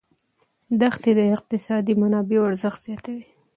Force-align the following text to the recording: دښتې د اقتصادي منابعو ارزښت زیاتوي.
دښتې 0.81 1.11
د 1.19 1.21
اقتصادي 1.35 1.93
منابعو 2.01 2.47
ارزښت 2.49 2.79
زیاتوي. 2.87 3.25